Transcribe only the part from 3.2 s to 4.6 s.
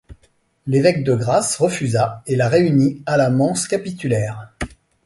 mense capitulaire.